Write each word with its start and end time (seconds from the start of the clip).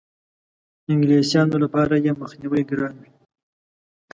انګلیسیانو 0.91 1.57
لپاره 1.63 1.93
یې 2.05 2.11
مخنیوی 2.21 2.61
ګران 2.69 2.95
وي. 3.01 3.11